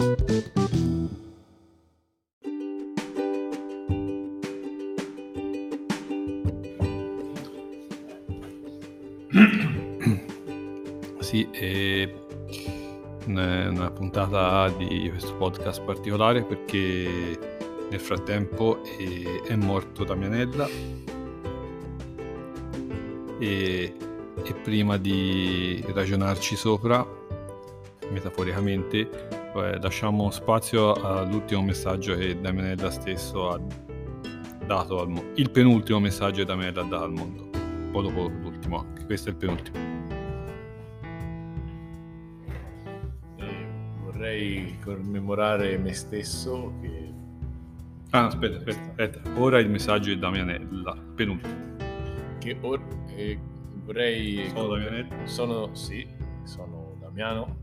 Sì, 11.20 11.46
è 11.50 12.10
una 13.26 13.90
puntata 13.90 14.70
di 14.70 15.10
questo 15.10 15.36
podcast 15.36 15.82
particolare 15.82 16.44
perché 16.44 17.38
nel 17.90 18.00
frattempo 18.00 18.82
è, 18.82 19.42
è 19.48 19.54
morto 19.54 20.04
Damianella 20.04 20.66
e, 23.38 23.94
e 24.42 24.54
prima 24.62 24.96
di 24.96 25.84
ragionarci 25.88 26.56
sopra, 26.56 27.06
metaforicamente, 28.08 29.39
eh, 29.54 29.78
lasciamo 29.80 30.30
spazio 30.30 30.92
all'ultimo 30.92 31.62
messaggio 31.62 32.14
che 32.16 32.40
Damianella 32.40 32.90
stesso 32.90 33.50
ha 33.50 33.60
dato 34.66 35.00
al 35.00 35.08
mondo, 35.08 35.32
il 35.34 35.50
penultimo 35.50 36.00
messaggio 36.00 36.38
che 36.38 36.44
Damianella 36.44 36.80
ha 36.82 36.84
dato 36.84 37.04
al 37.04 37.12
mondo, 37.12 37.48
un 37.52 37.88
po' 37.92 38.02
dopo 38.02 38.28
l'ultimo 38.28 38.78
anche, 38.78 39.04
questo 39.04 39.28
è 39.28 39.32
il 39.32 39.38
penultimo. 39.38 39.90
vorrei 44.20 44.76
commemorare 44.84 45.78
me 45.78 45.94
stesso 45.94 46.74
che... 46.82 47.12
Ah, 48.10 48.26
aspetta, 48.26 48.56
aspetta, 48.56 48.80
aspetta. 48.80 49.40
Ora 49.40 49.58
il 49.58 49.70
messaggio 49.70 50.10
di 50.10 50.18
Damianella, 50.18 50.96
penultimo. 51.14 51.54
Che 52.38 52.58
or... 52.60 52.80
eh, 53.14 53.38
vorrei... 53.84 54.48
Sono 54.48 54.68
Damianella? 54.68 55.26
Sono, 55.26 55.74
sì, 55.74 56.06
sono 56.44 56.96
Damiano 57.00 57.56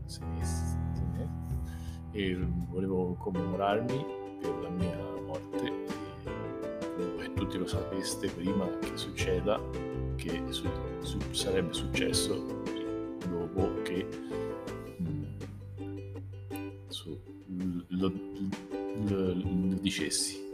e 2.12 2.38
volevo 2.70 3.14
commemorarmi 3.18 4.04
per 4.40 4.58
la 4.62 4.68
mia 4.70 4.98
morte 5.26 5.72
e 7.20 7.32
tutti 7.34 7.58
lo 7.58 7.66
sapeste 7.66 8.28
prima 8.28 8.68
che 8.78 8.90
succeda 8.94 9.60
che 10.16 10.42
su, 10.48 10.68
su, 11.00 11.18
sarebbe 11.30 11.72
successo 11.72 12.62
dopo 13.28 13.82
che 13.82 14.06
lo, 17.88 18.12
lo, 19.08 19.32
lo 19.34 19.34
dicessi. 19.80 20.46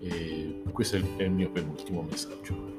E 0.00 0.62
questo 0.70 0.96
è 1.16 1.22
il 1.22 1.30
mio 1.30 1.50
penultimo 1.50 2.02
messaggio. 2.02 2.72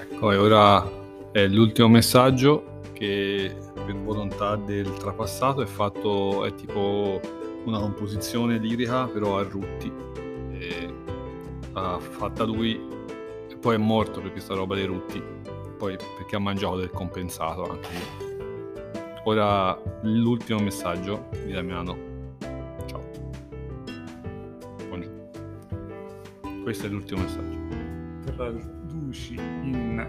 Ecco, 0.00 0.32
e 0.32 0.36
ora 0.36 1.04
è 1.30 1.46
l'ultimo 1.46 1.88
messaggio 1.88 2.75
che 3.06 3.56
per 3.72 3.94
volontà 3.94 4.56
del 4.56 4.92
trapassato 4.94 5.62
è 5.62 5.66
fatto, 5.66 6.44
è 6.44 6.54
tipo 6.54 7.20
una 7.64 7.78
composizione 7.78 8.58
lirica 8.58 9.06
però 9.06 9.38
a 9.38 9.42
Rutti. 9.42 9.92
ha 11.72 11.98
fatta 11.98 12.44
lui 12.44 12.80
e 13.48 13.56
poi 13.56 13.74
è 13.74 13.78
morto 13.78 14.20
per 14.20 14.32
questa 14.32 14.54
roba 14.54 14.74
dei 14.74 14.86
Rutti, 14.86 15.22
poi 15.76 15.96
perché 16.16 16.36
ha 16.36 16.38
mangiato 16.38 16.76
del 16.78 16.90
compensato 16.90 17.64
anche 17.64 17.88
lui. 17.92 18.24
Ora 19.24 19.78
l'ultimo 20.02 20.60
messaggio 20.60 21.28
di 21.44 21.52
Damiano. 21.52 21.96
Ciao. 22.86 23.04
Buongiorno. 24.88 25.28
Questo 26.62 26.86
è 26.86 26.88
l'ultimo 26.88 27.22
messaggio. 27.22 27.58
Traduci 28.24 29.34
in 29.34 30.08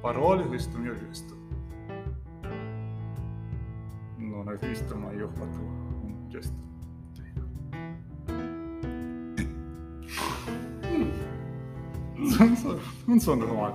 parole 0.00 0.46
questo 0.46 0.76
mio 0.76 0.94
gesto. 0.94 1.45
Non 4.46 4.56
hai 4.62 4.68
visto, 4.68 4.94
ma 4.94 5.10
io 5.10 5.26
ho 5.26 5.30
fatto 5.30 5.58
un 5.58 6.28
gesto. 6.28 6.54
Non, 12.38 12.56
so, 12.56 12.80
non 13.06 13.18
sono 13.18 13.54
male. 13.54 13.74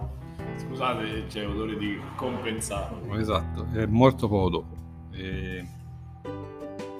Scusate, 0.56 1.25
c'è 1.28 1.45
odore 1.45 1.78
di 1.78 2.00
compensato. 2.16 3.01
Esatto, 3.16 3.68
è 3.73 3.85
morto 3.85 4.29
poco 4.29 4.50
dopo 4.50 4.75
e 5.12 5.68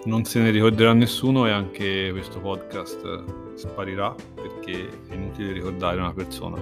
non 0.04 0.24
se 0.24 0.40
ne 0.40 0.50
ricorderà 0.50 0.92
nessuno 0.92 1.46
e 1.46 1.50
anche 1.50 2.10
questo 2.10 2.40
podcast 2.40 3.54
sparirà 3.54 4.14
perché 4.34 5.06
è 5.08 5.14
inutile 5.14 5.52
ricordare 5.52 5.98
una 5.98 6.12
persona 6.12 6.60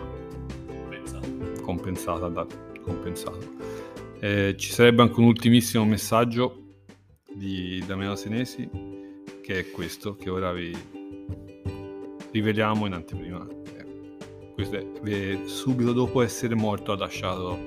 compensata 1.63 2.29
da 2.29 2.47
compensato. 2.83 3.59
Eh, 4.21 4.55
ci 4.57 4.71
sarebbe 4.71 5.03
anche 5.03 5.19
un 5.19 5.27
ultimissimo 5.27 5.85
messaggio 5.85 6.60
di 7.41 7.83
Damiano 7.87 8.17
Senesi 8.17 8.69
che 9.41 9.61
è 9.61 9.71
questo 9.71 10.15
che 10.15 10.29
ora 10.29 10.53
vi 10.53 10.77
riveliamo 12.33 12.85
in 12.85 12.93
anteprima. 12.93 13.47
Eh, 13.77 14.53
questo 14.53 14.77
è, 14.77 15.41
subito 15.47 15.95
dopo 15.95 16.21
essere 16.21 16.55
morto 16.55 16.93
ha 16.93 16.99
lasciato 16.99 17.59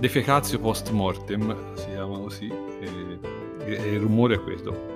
defecazio 0.00 0.58
post 0.58 0.90
mortem, 0.90 1.76
si 1.76 1.86
chiama 1.86 2.18
così, 2.18 2.48
e, 2.48 3.18
e 3.60 3.92
il 3.92 4.00
rumore 4.00 4.34
è 4.34 4.40
questo. 4.40 4.92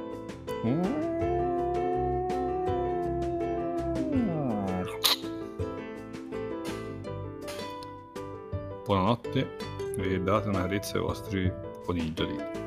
Buonanotte 8.85 9.57
e 9.99 10.21
date 10.21 10.49
una 10.49 10.63
carezza 10.63 10.97
ai 10.97 11.03
vostri 11.03 11.53
coniglioli. 11.85 12.59